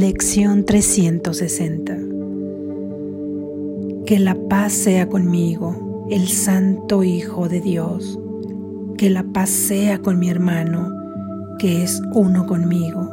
[0.00, 1.98] Lección 360
[4.06, 8.18] Que la paz sea conmigo, el Santo Hijo de Dios.
[8.96, 10.90] Que la paz sea con mi hermano,
[11.58, 13.10] que es uno conmigo.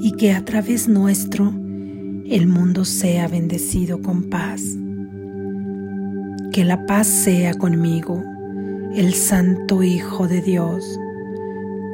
[0.00, 1.52] Y que a través nuestro
[2.26, 4.60] el mundo sea bendecido con paz.
[6.50, 8.20] Que la paz sea conmigo,
[8.96, 10.98] el Santo Hijo de Dios.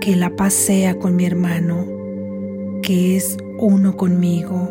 [0.00, 1.97] Que la paz sea con mi hermano,
[2.82, 4.70] que es uno conmigo,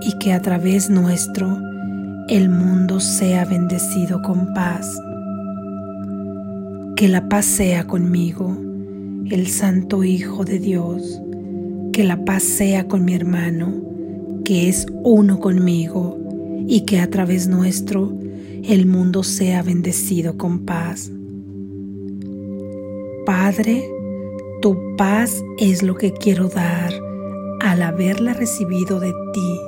[0.00, 1.58] y que a través nuestro
[2.28, 4.98] el mundo sea bendecido con paz.
[6.96, 8.56] Que la paz sea conmigo,
[9.30, 11.20] el Santo Hijo de Dios.
[11.92, 13.72] Que la paz sea con mi hermano,
[14.44, 16.18] que es uno conmigo,
[16.66, 18.12] y que a través nuestro
[18.64, 21.10] el mundo sea bendecido con paz.
[23.26, 23.84] Padre,
[24.60, 27.03] tu paz es lo que quiero dar
[27.74, 29.60] al haberla recibido de ti.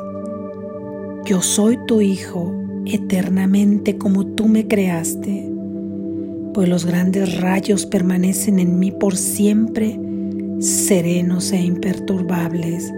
[1.25, 2.55] Yo soy tu Hijo
[2.85, 5.51] eternamente como tú me creaste,
[6.55, 9.99] pues los grandes rayos permanecen en mí por siempre,
[10.61, 12.93] serenos e imperturbables.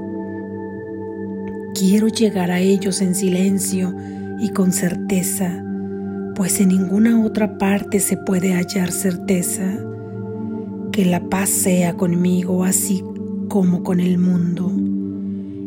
[1.75, 3.95] Quiero llegar a ellos en silencio
[4.41, 5.65] y con certeza,
[6.35, 9.65] pues en ninguna otra parte se puede hallar certeza.
[10.93, 13.03] Que la paz sea conmigo así
[13.49, 14.71] como con el mundo.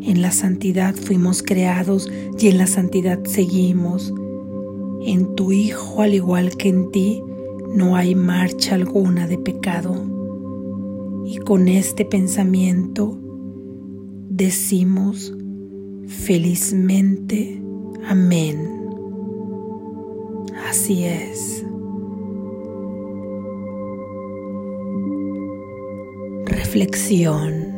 [0.03, 4.11] En la santidad fuimos creados y en la santidad seguimos.
[5.03, 7.21] En tu Hijo, al igual que en ti,
[7.75, 9.93] no hay marcha alguna de pecado.
[11.25, 13.17] Y con este pensamiento
[14.27, 15.33] decimos
[16.07, 17.61] felizmente,
[18.07, 18.69] amén.
[20.67, 21.63] Así es.
[26.45, 27.70] Reflexión.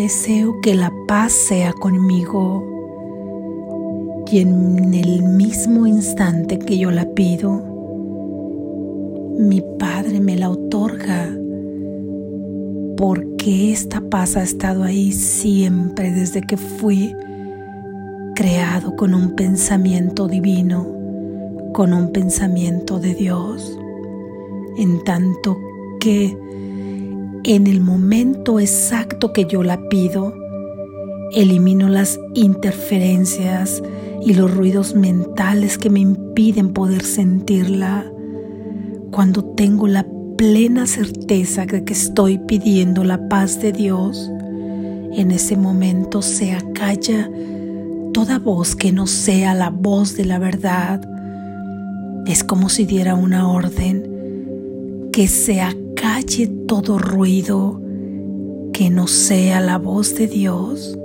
[0.00, 2.64] Deseo que la paz sea conmigo
[4.32, 7.62] y en el mismo instante que yo la pido,
[9.38, 11.28] mi Padre me la otorga
[12.96, 17.14] porque esta paz ha estado ahí siempre desde que fui
[18.34, 20.86] creado con un pensamiento divino,
[21.74, 23.78] con un pensamiento de Dios,
[24.78, 25.58] en tanto
[26.00, 26.38] que
[27.44, 30.34] en el momento exacto que yo la pido,
[31.32, 33.82] elimino las interferencias
[34.22, 38.04] y los ruidos mentales que me impiden poder sentirla
[39.10, 40.06] cuando tengo la
[40.36, 44.30] plena certeza de que estoy pidiendo la paz de Dios.
[45.12, 47.30] En ese momento se acalla
[48.12, 51.00] toda voz que no sea la voz de la verdad.
[52.26, 55.60] Es como si diera una orden que se
[56.00, 57.78] acalle todo ruido
[58.72, 60.96] que no sea la voz de Dios.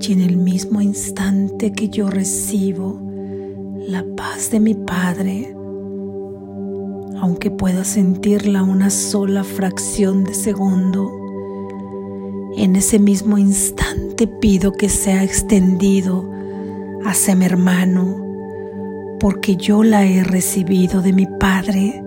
[0.00, 3.00] Y en el mismo instante que yo recibo
[3.88, 5.56] la paz de mi Padre,
[7.18, 11.10] aunque pueda sentirla una sola fracción de segundo,
[12.56, 16.30] en ese mismo instante pido que sea extendido
[17.04, 18.24] hacia mi hermano,
[19.18, 22.03] porque yo la he recibido de mi Padre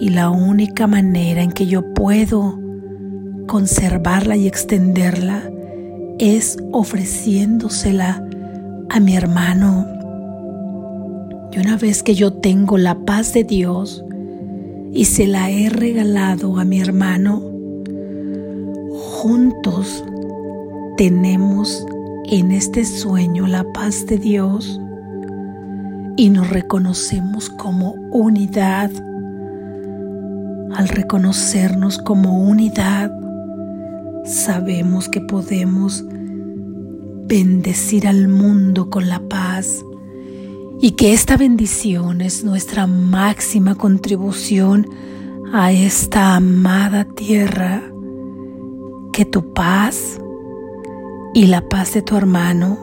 [0.00, 2.58] y la única manera en que yo puedo
[3.46, 5.42] conservarla y extenderla
[6.18, 8.26] es ofreciéndosela
[8.88, 9.86] a mi hermano.
[11.52, 14.02] Y una vez que yo tengo la paz de Dios
[14.92, 17.42] y se la he regalado a mi hermano,
[18.94, 20.02] juntos
[20.96, 21.86] tenemos
[22.24, 24.80] en este sueño la paz de Dios
[26.16, 28.90] y nos reconocemos como unidad.
[30.74, 33.10] Al reconocernos como unidad,
[34.24, 36.04] sabemos que podemos
[37.26, 39.84] bendecir al mundo con la paz
[40.80, 44.86] y que esta bendición es nuestra máxima contribución
[45.52, 47.82] a esta amada tierra
[49.12, 50.20] que tu paz
[51.34, 52.78] y la paz de tu hermano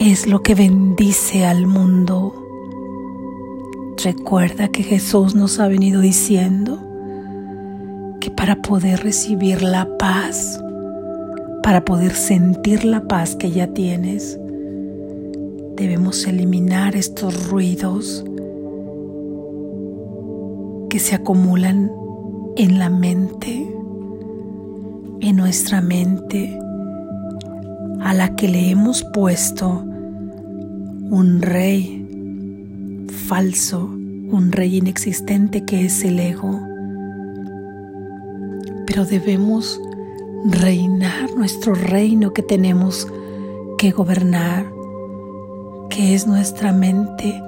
[0.00, 2.43] es lo que bendice al mundo.
[4.04, 6.78] Recuerda que Jesús nos ha venido diciendo
[8.20, 10.62] que para poder recibir la paz,
[11.62, 14.38] para poder sentir la paz que ya tienes,
[15.74, 18.22] debemos eliminar estos ruidos
[20.90, 21.90] que se acumulan
[22.58, 23.66] en la mente
[25.22, 26.58] en nuestra mente
[28.02, 29.82] a la que le hemos puesto
[31.10, 32.03] un rey
[33.26, 36.60] falso, un rey inexistente que es el ego.
[38.86, 39.80] pero debemos
[40.44, 43.08] reinar nuestro reino que tenemos
[43.78, 44.66] que gobernar,
[45.90, 47.42] que es nuestra mente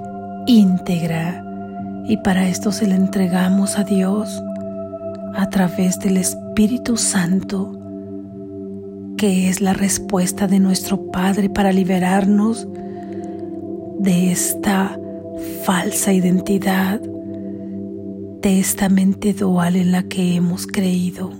[0.47, 1.43] íntegra.
[2.09, 4.41] Y para esto se le entregamos a Dios
[5.35, 7.71] a través del Espíritu Santo,
[9.15, 12.67] que es la respuesta de nuestro Padre para liberarnos
[13.99, 14.97] de esta
[15.63, 17.01] falsa identidad,
[18.41, 21.31] de esta mente dual en la que hemos creído.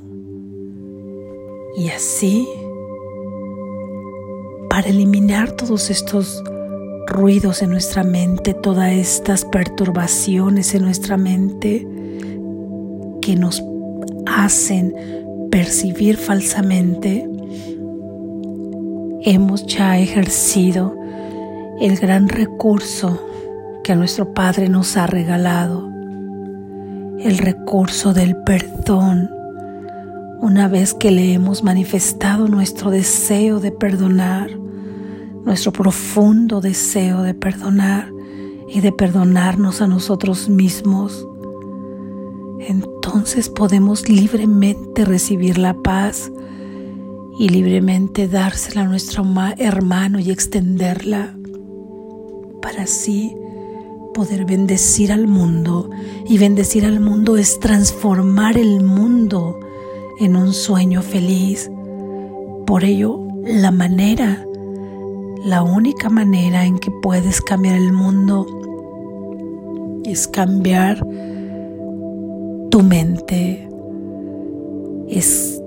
[1.78, 2.48] Y así,
[4.70, 6.44] para eliminar todos estos
[7.08, 11.88] ruidos en nuestra mente, todas estas perturbaciones en nuestra mente
[13.22, 13.64] que nos
[14.26, 14.94] hacen
[15.52, 17.30] percibir falsamente,
[19.24, 20.96] hemos ya ejercido
[21.80, 23.27] el gran recurso
[23.88, 25.90] que nuestro Padre nos ha regalado,
[27.22, 29.30] el recurso del perdón,
[30.42, 34.50] una vez que le hemos manifestado nuestro deseo de perdonar,
[35.46, 38.12] nuestro profundo deseo de perdonar
[38.68, 41.26] y de perdonarnos a nosotros mismos,
[42.60, 46.30] entonces podemos libremente recibir la paz
[47.40, 49.24] y libremente dársela a nuestro
[49.58, 51.38] hermano y extenderla
[52.62, 53.34] para así
[54.18, 55.92] poder bendecir al mundo.
[56.26, 59.60] Y bendecir al mundo es transformar el mundo
[60.20, 61.70] en un sueño feliz.
[62.66, 64.44] Por ello, la manera,
[65.46, 68.48] la única manera en que puedes cambiar el mundo
[70.04, 70.98] es cambiar
[72.72, 73.70] tu mente,
[75.10, 75.62] es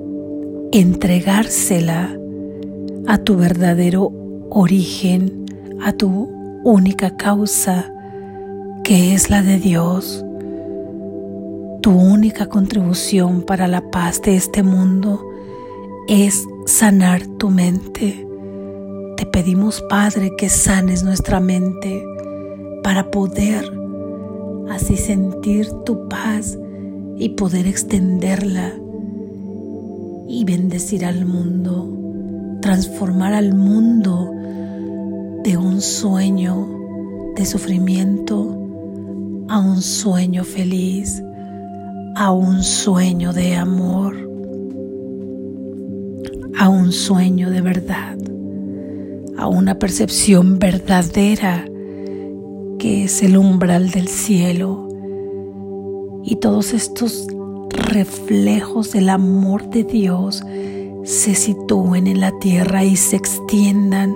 [0.72, 2.18] entregársela
[3.06, 4.10] a tu verdadero
[4.50, 5.46] origen,
[5.84, 6.28] a tu
[6.64, 7.92] única causa,
[8.90, 10.24] que es la de Dios.
[11.80, 15.24] Tu única contribución para la paz de este mundo
[16.08, 18.26] es sanar tu mente.
[19.16, 22.04] Te pedimos, Padre, que sanes nuestra mente
[22.82, 23.64] para poder
[24.70, 26.58] así sentir tu paz
[27.16, 28.72] y poder extenderla
[30.26, 34.32] y bendecir al mundo, transformar al mundo
[35.44, 36.68] de un sueño
[37.36, 38.59] de sufrimiento
[39.50, 41.20] a un sueño feliz,
[42.14, 44.14] a un sueño de amor,
[46.56, 48.16] a un sueño de verdad,
[49.36, 51.64] a una percepción verdadera
[52.78, 54.88] que es el umbral del cielo.
[56.22, 57.26] Y todos estos
[57.70, 60.44] reflejos del amor de Dios
[61.02, 64.14] se sitúen en la tierra y se extiendan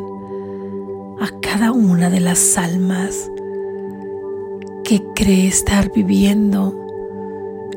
[1.20, 3.32] a cada una de las almas
[4.84, 6.78] que cree estar viviendo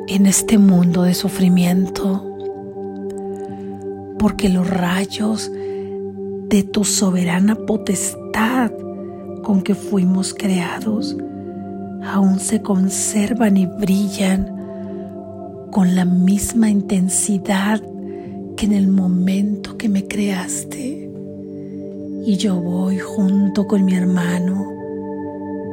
[0.07, 2.21] en este mundo de sufrimiento,
[4.19, 5.49] porque los rayos
[6.49, 8.71] de tu soberana potestad
[9.41, 11.15] con que fuimos creados
[12.03, 17.81] aún se conservan y brillan con la misma intensidad
[18.57, 21.09] que en el momento que me creaste.
[22.25, 24.76] Y yo voy junto con mi hermano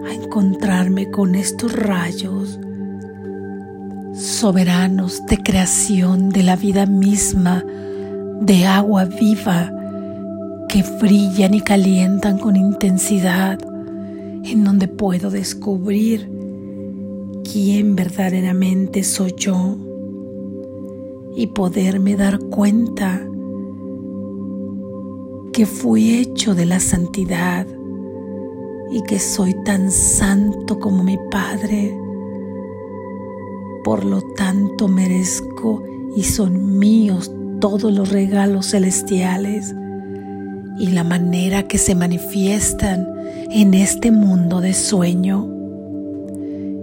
[0.06, 2.58] a encontrarme con estos rayos
[4.14, 7.64] soberanos de creación de la vida misma,
[8.40, 9.72] de agua viva,
[10.68, 13.58] que brillan y calientan con intensidad,
[14.44, 16.30] en donde puedo descubrir
[17.50, 19.76] quién verdaderamente soy yo
[21.36, 23.20] y poderme dar cuenta
[25.52, 27.66] que fui hecho de la santidad
[28.90, 31.96] y que soy tan santo como mi Padre.
[33.82, 35.82] Por lo tanto merezco
[36.16, 39.74] y son míos todos los regalos celestiales
[40.78, 43.06] y la manera que se manifiestan
[43.50, 45.48] en este mundo de sueño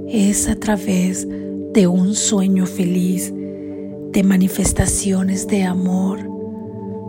[0.08, 1.28] es a través
[1.74, 3.34] de un sueño feliz,
[4.12, 6.20] de manifestaciones de amor,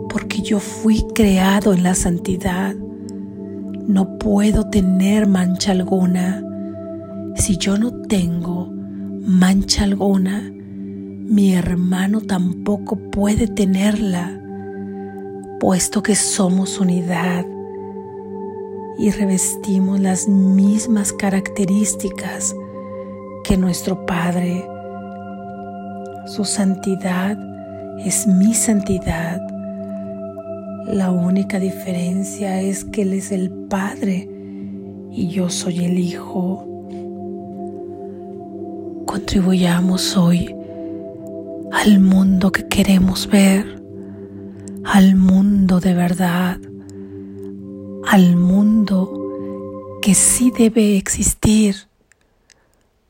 [0.09, 2.75] porque yo fui creado en la santidad.
[3.87, 6.41] No puedo tener mancha alguna.
[7.35, 8.71] Si yo no tengo
[9.21, 14.31] mancha alguna, mi hermano tampoco puede tenerla,
[15.59, 17.45] puesto que somos unidad
[18.97, 22.55] y revestimos las mismas características
[23.43, 24.65] que nuestro Padre.
[26.25, 27.37] Su santidad
[27.99, 29.41] es mi santidad
[30.87, 34.29] la única diferencia es que Él es el Padre
[35.11, 36.67] y yo soy el Hijo.
[39.05, 40.53] Contribuyamos hoy
[41.71, 43.81] al mundo que queremos ver,
[44.83, 46.57] al mundo de verdad,
[48.05, 51.75] al mundo que sí debe existir,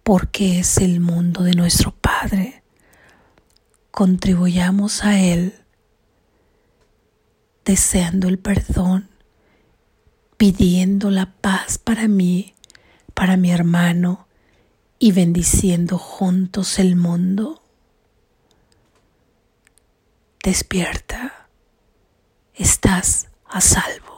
[0.03, 2.63] porque es el mundo de nuestro Padre.
[3.91, 5.62] Contribuyamos a Él
[7.65, 9.09] deseando el perdón,
[10.37, 12.53] pidiendo la paz para mí,
[13.13, 14.27] para mi hermano
[14.99, 17.61] y bendiciendo juntos el mundo.
[20.43, 21.47] Despierta,
[22.55, 24.12] estás a salvo.